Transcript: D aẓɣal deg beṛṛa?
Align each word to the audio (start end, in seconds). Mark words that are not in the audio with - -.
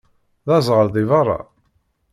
D 0.47 0.49
aẓɣal 0.57 0.89
deg 0.91 1.07
beṛṛa? 1.09 1.39